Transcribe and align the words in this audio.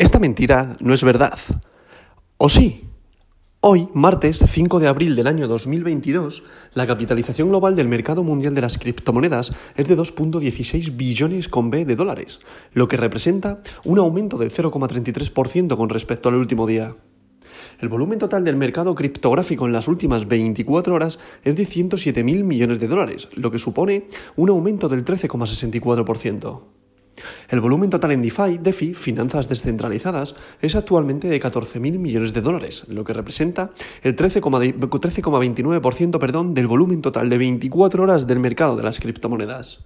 Esta 0.00 0.18
mentira 0.18 0.78
no 0.80 0.94
es 0.94 1.04
verdad. 1.04 1.38
¿O 2.38 2.48
sí? 2.48 2.84
Hoy, 3.60 3.86
martes 3.92 4.42
5 4.50 4.80
de 4.80 4.88
abril 4.88 5.14
del 5.14 5.26
año 5.26 5.46
2022, 5.46 6.42
la 6.72 6.86
capitalización 6.86 7.50
global 7.50 7.76
del 7.76 7.88
mercado 7.88 8.22
mundial 8.22 8.54
de 8.54 8.62
las 8.62 8.78
criptomonedas 8.78 9.52
es 9.76 9.88
de 9.88 9.98
2.16 9.98 10.96
billones 10.96 11.48
con 11.48 11.68
B 11.68 11.84
de 11.84 11.96
dólares, 11.96 12.40
lo 12.72 12.88
que 12.88 12.96
representa 12.96 13.60
un 13.84 13.98
aumento 13.98 14.38
del 14.38 14.50
0,33% 14.50 15.76
con 15.76 15.90
respecto 15.90 16.30
al 16.30 16.36
último 16.36 16.66
día. 16.66 16.96
El 17.78 17.90
volumen 17.90 18.18
total 18.18 18.42
del 18.42 18.56
mercado 18.56 18.94
criptográfico 18.94 19.66
en 19.66 19.74
las 19.74 19.86
últimas 19.86 20.26
24 20.26 20.94
horas 20.94 21.18
es 21.44 21.56
de 21.56 21.66
107.000 21.66 22.24
millones 22.42 22.80
de 22.80 22.88
dólares, 22.88 23.28
lo 23.34 23.50
que 23.50 23.58
supone 23.58 24.06
un 24.36 24.48
aumento 24.48 24.88
del 24.88 25.04
13,64%. 25.04 26.79
El 27.48 27.60
volumen 27.60 27.90
total 27.90 28.12
en 28.12 28.22
DeFi, 28.22 28.58
DeFi, 28.58 28.94
finanzas 28.94 29.48
descentralizadas, 29.48 30.34
es 30.60 30.74
actualmente 30.74 31.28
de 31.28 31.40
14.000 31.40 31.98
millones 31.98 32.34
de 32.34 32.40
dólares, 32.40 32.82
lo 32.88 33.04
que 33.04 33.12
representa 33.12 33.70
el 34.02 34.16
13,29% 34.16 36.18
perdón, 36.18 36.54
del 36.54 36.66
volumen 36.66 37.02
total 37.02 37.28
de 37.28 37.38
24 37.38 38.02
horas 38.02 38.26
del 38.26 38.40
mercado 38.40 38.76
de 38.76 38.82
las 38.82 38.98
criptomonedas. 39.00 39.80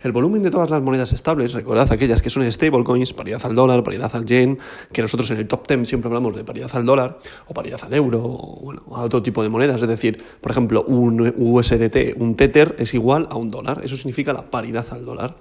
El 0.00 0.12
volumen 0.12 0.44
de 0.44 0.50
todas 0.50 0.70
las 0.70 0.80
monedas 0.80 1.12
estables, 1.12 1.54
recordad 1.54 1.92
aquellas 1.92 2.22
que 2.22 2.30
son 2.30 2.50
stablecoins, 2.50 3.12
paridad 3.12 3.44
al 3.44 3.56
dólar, 3.56 3.82
paridad 3.82 4.14
al 4.14 4.24
yen, 4.24 4.56
que 4.92 5.02
nosotros 5.02 5.28
en 5.32 5.38
el 5.38 5.48
top 5.48 5.66
10 5.66 5.88
siempre 5.88 6.06
hablamos 6.06 6.36
de 6.36 6.44
paridad 6.44 6.70
al 6.74 6.86
dólar, 6.86 7.18
o 7.48 7.54
paridad 7.54 7.80
al 7.82 7.92
euro, 7.94 8.22
o 8.22 8.60
bueno, 8.62 8.82
a 8.94 9.02
otro 9.02 9.24
tipo 9.24 9.42
de 9.42 9.48
monedas, 9.48 9.82
es 9.82 9.88
decir, 9.88 10.22
por 10.40 10.52
ejemplo, 10.52 10.84
un 10.84 11.34
USDT, 11.36 12.16
un 12.16 12.36
Tether 12.36 12.76
es 12.78 12.94
igual 12.94 13.26
a 13.28 13.34
un 13.34 13.50
dólar, 13.50 13.80
eso 13.82 13.96
significa 13.96 14.32
la 14.32 14.48
paridad 14.48 14.86
al 14.92 15.04
dólar. 15.04 15.34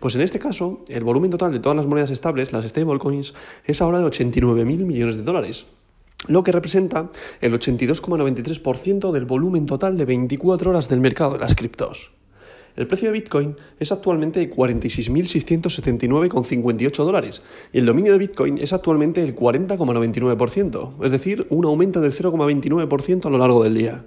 Pues 0.00 0.14
en 0.14 0.22
este 0.22 0.38
caso, 0.38 0.82
el 0.88 1.04
volumen 1.04 1.30
total 1.30 1.52
de 1.52 1.60
todas 1.60 1.76
las 1.76 1.86
monedas 1.86 2.10
estables, 2.10 2.52
las 2.52 2.64
stablecoins, 2.64 3.34
es 3.66 3.82
ahora 3.82 3.98
de 3.98 4.06
89.000 4.06 4.64
millones 4.64 5.18
de 5.18 5.22
dólares, 5.22 5.66
lo 6.26 6.42
que 6.42 6.52
representa 6.52 7.10
el 7.42 7.52
82,93% 7.52 9.12
del 9.12 9.26
volumen 9.26 9.66
total 9.66 9.98
de 9.98 10.06
24 10.06 10.70
horas 10.70 10.88
del 10.88 11.00
mercado 11.00 11.34
de 11.34 11.40
las 11.40 11.54
criptos. 11.54 12.12
El 12.76 12.86
precio 12.86 13.08
de 13.08 13.12
Bitcoin 13.12 13.56
es 13.78 13.92
actualmente 13.92 14.40
de 14.40 14.50
46.679,58 14.50 17.04
dólares 17.04 17.42
y 17.72 17.78
el 17.78 17.84
dominio 17.84 18.12
de 18.12 18.18
Bitcoin 18.18 18.56
es 18.56 18.72
actualmente 18.72 19.22
el 19.22 19.36
40,99%, 19.36 21.04
es 21.04 21.10
decir, 21.10 21.46
un 21.50 21.66
aumento 21.66 22.00
del 22.00 22.12
0,29% 22.12 23.26
a 23.26 23.30
lo 23.30 23.36
largo 23.36 23.62
del 23.64 23.74
día. 23.74 24.06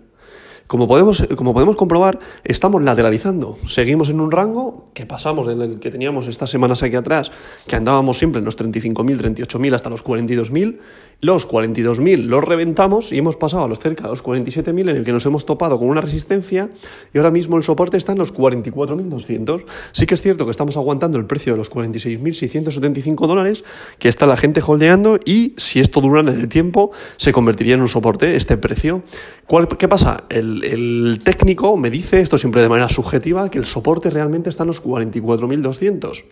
Como 0.67 0.88
podemos, 0.88 1.28
como 1.36 1.53
podemos 1.53 1.75
comprobar, 1.75 2.19
estamos 2.44 2.81
lateralizando. 2.81 3.58
Seguimos 3.67 4.09
en 4.09 4.19
un 4.19 4.31
rango 4.31 4.86
que 4.94 5.06
pasamos 5.06 5.47
en 5.47 5.61
el 5.61 5.80
que 5.80 5.92
teníamos 5.92 6.28
estas 6.28 6.50
semanas 6.50 6.83
aquí 6.83 6.95
atrás, 6.95 7.31
que 7.67 7.75
andábamos 7.75 8.17
siempre 8.17 8.39
en 8.39 8.45
los 8.45 8.58
35.000, 8.58 9.36
38.000 9.36 9.73
hasta 9.73 9.89
los 9.89 10.03
42.000. 10.03 10.80
Los 11.23 11.47
42.000 11.47 12.25
los 12.25 12.44
reventamos 12.44 13.14
y 13.14 13.17
hemos 13.17 13.38
pasado 13.38 13.64
a 13.64 13.67
los 13.69 13.80
cerca 13.80 14.03
de 14.03 14.09
los 14.09 14.22
47.000 14.22 14.89
en 14.89 14.89
el 14.89 15.06
que 15.06 15.14
nos 15.14 15.25
hemos 15.25 15.45
topado 15.45 15.80
con 15.80 15.88
una 15.88 16.02
resistencia 16.02 16.69
y 17.14 17.17
ahora 17.17 17.31
mismo 17.31 17.56
el 17.56 17.64
soporte 17.64 17.95
está 17.95 18.11
en 18.11 18.17
los 18.17 18.34
44.200. 18.34 19.64
Sí 19.94 20.06
que 20.06 20.16
es 20.16 20.22
cierto 20.22 20.44
que 20.44 20.52
estamos 20.52 20.75
aguantando 20.75 21.17
el 21.17 21.25
precio 21.25 21.53
de 21.53 21.58
los 21.59 21.72
46.675 21.72 23.25
dólares, 23.25 23.64
que 24.00 24.09
está 24.09 24.25
la 24.25 24.36
gente 24.36 24.61
holdeando 24.66 25.17
y 25.23 25.53
si 25.56 25.80
esto 25.80 26.02
dura 26.02 26.19
en 26.19 26.28
el 26.28 26.50
tiempo 26.50 26.91
se 27.16 27.31
convertiría 27.31 27.75
en 27.75 27.81
un 27.81 27.88
soporte 27.88 28.36
este 28.36 28.58
precio. 28.58 29.02
¿Cuál, 29.47 29.69
¿Qué 29.69 29.88
pasa? 29.88 30.25
El 30.28 30.53
el, 30.62 31.20
técnico 31.23 31.76
me 31.78 31.90
dice, 31.90 32.22
esto 32.22 32.38
siempre 32.38 32.62
de 32.62 32.70
manera 32.70 32.90
subjetiva, 32.90 33.50
que 33.50 33.59
el 33.59 33.66
soporte 33.66 34.09
realmente 34.09 34.50
está 34.50 34.64
en 34.64 34.68
los 34.68 34.84
44.200. 34.84 36.26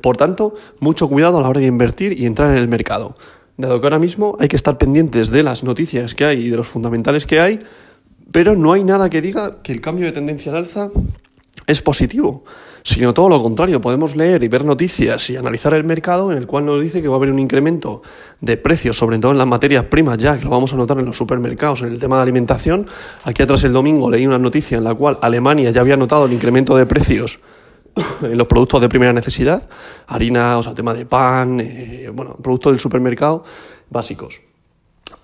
Por 0.00 0.16
tanto, 0.16 0.54
mucho 0.78 1.08
cuidado 1.08 1.38
a 1.38 1.42
la 1.42 1.48
hora 1.48 1.60
de 1.60 1.66
invertir 1.66 2.18
y 2.18 2.26
entrar 2.26 2.50
en 2.50 2.58
el 2.58 2.68
mercado. 2.68 3.16
Dado 3.56 3.80
que 3.80 3.86
ahora 3.86 3.98
mismo 3.98 4.36
hay 4.38 4.48
que 4.48 4.56
estar 4.56 4.78
pendientes 4.78 5.30
de 5.30 5.42
las 5.42 5.64
noticias 5.64 6.14
que 6.14 6.24
hay 6.24 6.46
y 6.46 6.50
de 6.50 6.56
los 6.56 6.68
fundamentales 6.68 7.26
que 7.26 7.40
hay, 7.40 7.60
pero 8.30 8.54
no 8.54 8.72
hay 8.72 8.84
nada 8.84 9.08
que 9.08 9.22
diga 9.22 9.62
que 9.62 9.72
el 9.72 9.80
cambio 9.80 10.06
de 10.06 10.12
tendencia 10.12 10.52
al 10.52 10.58
alza 10.58 10.90
es 11.66 11.82
positivo, 11.82 12.44
sino 12.82 13.12
todo 13.12 13.28
lo 13.28 13.42
contrario. 13.42 13.80
Podemos 13.80 14.14
leer 14.14 14.44
y 14.44 14.48
ver 14.48 14.64
noticias 14.64 15.28
y 15.30 15.36
analizar 15.36 15.74
el 15.74 15.84
mercado 15.84 16.30
en 16.30 16.38
el 16.38 16.46
cual 16.46 16.64
nos 16.64 16.80
dice 16.80 17.02
que 17.02 17.08
va 17.08 17.14
a 17.14 17.16
haber 17.16 17.30
un 17.32 17.38
incremento 17.38 18.02
de 18.40 18.56
precios, 18.56 18.96
sobre 18.96 19.18
todo 19.18 19.32
en 19.32 19.38
las 19.38 19.46
materias 19.46 19.84
primas, 19.84 20.18
ya 20.18 20.38
que 20.38 20.44
lo 20.44 20.50
vamos 20.50 20.72
a 20.72 20.76
notar 20.76 20.98
en 20.98 21.06
los 21.06 21.16
supermercados, 21.16 21.82
en 21.82 21.88
el 21.88 21.98
tema 21.98 22.16
de 22.16 22.22
alimentación. 22.22 22.86
Aquí 23.24 23.42
atrás 23.42 23.64
el 23.64 23.72
domingo 23.72 24.10
leí 24.10 24.26
una 24.26 24.38
noticia 24.38 24.78
en 24.78 24.84
la 24.84 24.94
cual 24.94 25.18
Alemania 25.20 25.70
ya 25.70 25.80
había 25.80 25.96
notado 25.96 26.26
el 26.26 26.32
incremento 26.32 26.76
de 26.76 26.86
precios 26.86 27.40
en 28.22 28.38
los 28.38 28.46
productos 28.46 28.80
de 28.80 28.88
primera 28.88 29.12
necesidad, 29.12 29.68
harina, 30.06 30.58
o 30.58 30.62
sea, 30.62 30.74
tema 30.74 30.94
de 30.94 31.06
pan, 31.06 31.58
eh, 31.60 32.10
bueno, 32.14 32.36
productos 32.40 32.72
del 32.72 32.80
supermercado 32.80 33.42
básicos. 33.90 34.42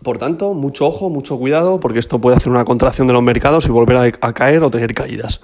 Por 0.03 0.19
tanto, 0.19 0.55
mucho 0.55 0.87
ojo, 0.87 1.09
mucho 1.11 1.39
cuidado, 1.39 1.79
porque 1.79 2.01
esto 2.01 2.19
puede 2.19 2.37
hacer 2.37 2.51
una 2.51 2.65
contracción 2.65 3.07
de 3.07 3.13
los 3.13 3.23
mercados 3.23 3.67
y 3.67 3.71
volver 3.71 4.17
a 4.21 4.33
caer 4.33 4.63
o 4.65 4.71
tener 4.71 4.95
caídas 4.95 5.43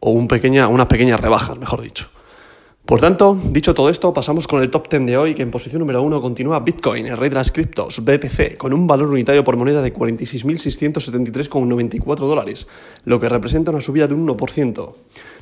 o 0.00 0.10
un 0.10 0.28
pequeña, 0.28 0.68
unas 0.68 0.86
pequeñas 0.86 1.20
rebajas, 1.20 1.58
mejor 1.58 1.82
dicho. 1.82 2.08
Por 2.88 3.00
tanto, 3.00 3.36
dicho 3.50 3.74
todo 3.74 3.90
esto, 3.90 4.14
pasamos 4.14 4.48
con 4.48 4.62
el 4.62 4.70
top 4.70 4.88
10 4.88 5.04
de 5.04 5.18
hoy, 5.18 5.34
que 5.34 5.42
en 5.42 5.50
posición 5.50 5.80
número 5.80 6.02
1 6.02 6.22
continúa 6.22 6.60
Bitcoin, 6.60 7.04
el 7.04 7.18
rey 7.18 7.28
de 7.28 7.34
las 7.34 7.52
criptos, 7.52 8.02
BTC, 8.02 8.56
con 8.56 8.72
un 8.72 8.86
valor 8.86 9.08
unitario 9.08 9.44
por 9.44 9.58
moneda 9.58 9.82
de 9.82 9.92
46.673,94 9.92 12.16
dólares, 12.16 12.66
lo 13.04 13.20
que 13.20 13.28
representa 13.28 13.72
una 13.72 13.82
subida 13.82 14.06
de 14.06 14.14
un 14.14 14.26
1% 14.26 14.94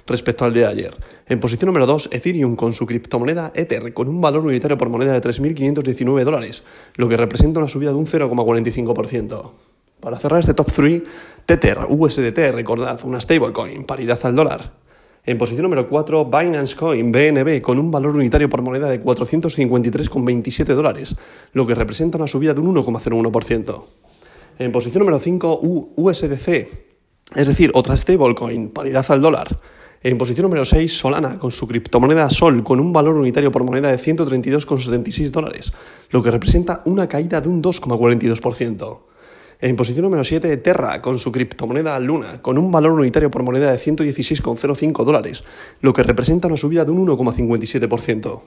respecto 0.09 0.45
al 0.45 0.55
de 0.55 0.67
ayer. 0.67 0.97
En 1.29 1.39
posición 1.39 1.69
número 1.69 1.87
2, 1.87 2.09
Ethereum 2.11 2.57
con 2.57 2.73
su 2.73 2.85
criptomoneda 2.85 3.53
Ether, 3.55 3.95
con 3.95 4.09
un 4.09 4.21
valor 4.21 4.45
unitario 4.45 4.77
por 4.77 4.89
moneda 4.89 5.13
de 5.13 5.23
3.519 5.23 6.25
dólares, 6.25 6.65
lo 6.97 7.09
que 7.09 7.17
representa 7.17 7.61
una 7.61 7.69
subida 7.69 7.91
de 7.91 7.97
un 7.97 8.07
0,45%. 8.07 9.53
Para 10.07 10.21
cerrar 10.21 10.39
este 10.39 10.55
top 10.55 10.71
3, 10.71 11.03
Tether, 11.47 11.79
USDT, 11.89 12.53
recordad, 12.53 13.01
una 13.03 13.21
stablecoin, 13.21 13.83
paridad 13.87 14.21
al 14.23 14.37
dólar. 14.37 14.75
En 15.25 15.37
posición 15.37 15.65
número 15.65 15.89
4, 15.89 16.27
Binance 16.27 16.77
Coin, 16.77 17.11
BNB, 17.11 17.61
con 17.61 17.77
un 17.81 17.91
valor 17.91 18.15
unitario 18.15 18.49
por 18.49 18.63
moneda 18.63 18.89
de 18.89 19.03
453,27 19.03 20.75
dólares, 20.75 21.17
lo 21.55 21.67
que 21.67 21.75
representa 21.75 22.19
una 22.19 22.29
subida 22.29 22.55
de 22.55 22.61
un 22.61 22.77
1,01%. 22.77 23.85
En 24.61 24.71
posición 24.71 25.01
número 25.01 25.19
5, 25.19 25.59
USDC, 25.97 26.49
es 27.35 27.49
decir, 27.49 27.73
otra 27.75 27.97
stablecoin, 27.97 28.71
paridad 28.71 29.07
al 29.09 29.21
dólar. 29.21 29.59
En 30.05 30.19
posición 30.19 30.45
número 30.45 30.65
6, 30.65 30.99
Solana, 30.99 31.37
con 31.37 31.51
su 31.51 31.67
criptomoneda 31.67 32.31
Sol, 32.31 32.63
con 32.63 32.79
un 32.79 32.93
valor 32.93 33.17
unitario 33.17 33.51
por 33.51 33.65
moneda 33.65 33.91
de 33.91 33.99
132,76 33.99 35.31
dólares, 35.33 35.73
lo 36.11 36.23
que 36.23 36.31
representa 36.31 36.83
una 36.85 37.09
caída 37.09 37.41
de 37.41 37.49
un 37.49 37.61
2,42%. 37.61 39.06
En 39.59 39.75
posición 39.75 40.05
número 40.05 40.23
7, 40.23 40.55
Terra, 40.59 41.01
con 41.01 41.19
su 41.19 41.33
criptomoneda 41.33 41.99
Luna, 41.99 42.43
con 42.43 42.59
un 42.59 42.71
valor 42.71 42.93
unitario 42.93 43.31
por 43.31 43.43
moneda 43.43 43.73
de 43.73 43.79
116,05 43.79 45.03
dólares, 45.03 45.45
lo 45.81 45.95
que 45.95 46.03
representa 46.03 46.47
una 46.47 46.59
subida 46.59 46.85
de 46.85 46.91
un 46.91 47.07
1,57%. 47.07 48.43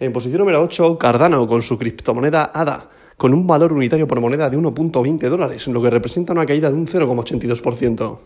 En 0.00 0.12
posición 0.14 0.38
número 0.38 0.62
8, 0.62 0.96
Cardano, 0.96 1.46
con 1.46 1.60
su 1.60 1.76
criptomoneda 1.76 2.50
ADA, 2.54 2.88
con 3.18 3.34
un 3.34 3.46
valor 3.46 3.74
unitario 3.74 4.06
por 4.06 4.18
moneda 4.20 4.48
de 4.48 4.56
1,20 4.56 5.28
dólares, 5.28 5.66
lo 5.66 5.82
que 5.82 5.90
representa 5.90 6.32
una 6.32 6.46
caída 6.46 6.70
de 6.70 6.76
un 6.76 6.86
0,82%. 6.86 8.18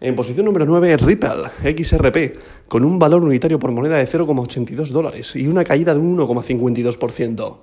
En 0.00 0.16
posición 0.16 0.46
número 0.46 0.64
9, 0.64 0.96
Ripple, 0.96 1.76
XRP, 1.76 2.38
con 2.68 2.84
un 2.84 2.98
valor 2.98 3.22
unitario 3.22 3.58
por 3.58 3.70
moneda 3.70 3.98
de 3.98 4.06
0,82 4.08 4.88
dólares 4.88 5.36
y 5.36 5.46
una 5.46 5.62
caída 5.62 5.92
de 5.92 6.00
un 6.00 6.16
1,52%. 6.16 7.58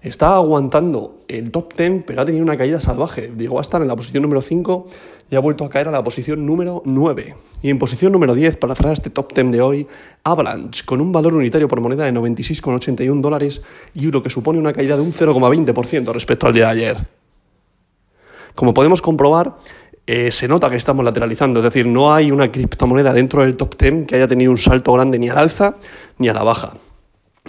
Está 0.00 0.36
aguantando 0.36 1.24
el 1.26 1.50
top 1.50 1.74
10, 1.74 2.04
pero 2.06 2.22
ha 2.22 2.24
tenido 2.24 2.44
una 2.44 2.56
caída 2.56 2.80
salvaje. 2.80 3.32
Llegó 3.36 3.58
a 3.58 3.62
estar 3.62 3.82
en 3.82 3.88
la 3.88 3.96
posición 3.96 4.22
número 4.22 4.40
5 4.40 4.86
y 5.30 5.34
ha 5.34 5.40
vuelto 5.40 5.64
a 5.64 5.70
caer 5.70 5.88
a 5.88 5.90
la 5.90 6.04
posición 6.04 6.46
número 6.46 6.82
9. 6.84 7.34
Y 7.62 7.70
en 7.70 7.78
posición 7.80 8.12
número 8.12 8.34
10, 8.34 8.58
para 8.58 8.76
cerrar 8.76 8.92
este 8.92 9.10
top 9.10 9.32
10 9.34 9.50
de 9.50 9.60
hoy, 9.60 9.86
Avalanche, 10.22 10.84
con 10.84 11.00
un 11.00 11.10
valor 11.10 11.34
unitario 11.34 11.66
por 11.66 11.80
moneda 11.80 12.04
de 12.04 12.12
96,81 12.12 13.20
dólares 13.20 13.60
y 13.92 14.08
lo 14.10 14.22
que 14.22 14.30
supone 14.30 14.60
una 14.60 14.72
caída 14.72 14.96
de 14.96 15.02
un 15.02 15.12
0,20% 15.12 16.12
respecto 16.12 16.46
al 16.46 16.52
día 16.52 16.66
de 16.66 16.70
ayer. 16.70 16.96
Como 18.54 18.72
podemos 18.72 19.02
comprobar, 19.02 19.56
eh, 20.06 20.30
se 20.30 20.46
nota 20.46 20.70
que 20.70 20.76
estamos 20.76 21.04
lateralizando, 21.04 21.60
es 21.60 21.64
decir, 21.64 21.86
no 21.86 22.14
hay 22.14 22.30
una 22.30 22.50
criptomoneda 22.50 23.12
dentro 23.12 23.42
del 23.42 23.56
top 23.56 23.76
10 23.76 24.06
que 24.06 24.14
haya 24.14 24.28
tenido 24.28 24.52
un 24.52 24.58
salto 24.58 24.92
grande 24.92 25.18
ni 25.18 25.28
al 25.28 25.38
alza 25.38 25.74
ni 26.18 26.28
a 26.28 26.34
la 26.34 26.44
baja. 26.44 26.72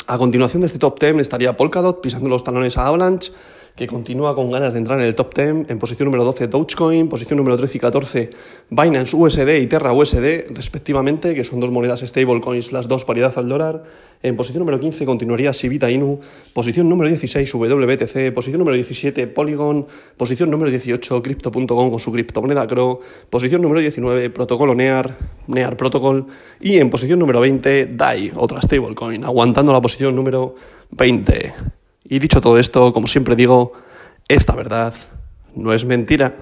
A 0.08 0.18
continuación 0.18 0.62
de 0.62 0.68
este 0.68 0.80
top 0.80 1.00
10 1.00 1.20
estaría 1.20 1.56
Polkadot 1.56 2.02
pisando 2.02 2.30
los 2.30 2.44
talones 2.44 2.78
a 2.78 2.88
Avalanche 2.88 3.32
que 3.76 3.88
continúa 3.88 4.36
con 4.36 4.52
ganas 4.52 4.74
de 4.74 4.80
entrar 4.80 5.00
en 5.00 5.06
el 5.06 5.16
top 5.16 5.34
10. 5.34 5.70
En 5.70 5.80
posición 5.80 6.06
número 6.06 6.24
12 6.26 6.48
Dogecoin, 6.48 7.08
posición 7.08 7.38
número 7.38 7.58
13 7.58 7.78
y 7.78 7.80
14 7.80 8.30
Binance 8.70 9.16
USD 9.16 9.50
y 9.62 9.68
Terra 9.68 9.94
USD, 9.94 10.52
respectivamente, 10.54 11.34
que 11.34 11.44
son 11.44 11.60
dos 11.60 11.72
monedas 11.72 12.02
stablecoins, 12.02 12.72
las 12.72 12.88
dos 12.88 13.06
paridad 13.06 13.34
al 13.38 13.48
dólar. 13.48 13.84
En 14.22 14.36
posición 14.36 14.60
número 14.60 14.82
15 14.82 15.06
continuaría 15.06 15.54
Sibita 15.54 15.90
Inu, 15.90 16.20
posición 16.54 16.90
número 16.90 17.08
16 17.08 17.54
WBTC, 17.54 18.34
posición 18.34 18.60
número 18.60 18.76
17 18.76 19.28
Polygon, 19.28 19.88
posición 20.18 20.52
número 20.52 20.70
18 20.70 21.24
Crypto.com 21.24 21.90
con 21.90 22.00
su 22.02 22.12
criptomoneda 22.12 22.68
CRO, 22.68 23.00
posición 23.30 23.62
número 23.62 23.80
19 23.80 24.30
Protocolo 24.32 24.76
NEAR, 24.76 25.16
NEAR 25.48 25.78
Protocol 25.78 26.26
y 26.60 26.80
en 26.80 26.90
posición 26.90 27.18
número 27.18 27.40
20 27.40 27.86
DAI, 27.96 28.34
otra 28.36 28.62
stablecoin, 28.62 29.24
aguantando 29.24 29.72
la 29.72 29.80
posición 29.80 30.14
número 30.14 30.56
20. 30.92 31.79
Y 32.10 32.18
dicho 32.18 32.42
todo 32.42 32.58
esto, 32.58 32.92
como 32.92 33.08
siempre 33.08 33.36
digo, 33.36 33.74
esta 34.28 34.56
verdad 34.56 34.96
no 35.56 35.74
es 35.74 35.86
mentira. 35.86 36.34